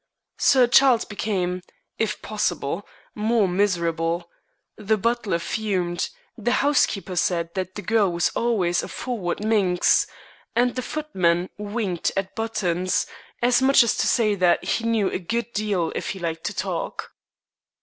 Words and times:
Sir 0.39 0.65
Charles 0.65 1.05
became, 1.05 1.61
if 1.99 2.23
possible, 2.23 2.87
more 3.13 3.47
miserable; 3.47 4.31
the 4.75 4.97
butler 4.97 5.37
fumed; 5.37 6.09
the 6.35 6.53
housekeeper 6.53 7.15
said 7.15 7.53
that 7.53 7.75
the 7.75 7.83
girl 7.83 8.11
was 8.11 8.29
always 8.29 8.81
a 8.81 8.87
forward 8.87 9.45
minx, 9.45 10.07
and 10.55 10.73
the 10.75 10.81
footman 10.81 11.51
winked 11.59 12.11
at 12.17 12.35
Buttons, 12.35 13.05
as 13.43 13.61
much 13.61 13.83
as 13.83 13.95
to 13.97 14.07
say 14.07 14.33
that 14.33 14.63
he 14.65 14.85
knew 14.85 15.07
a 15.11 15.19
good 15.19 15.53
deal 15.53 15.91
if 15.93 16.09
he 16.09 16.19
liked 16.19 16.45
to 16.45 16.55
talk. 16.55 17.11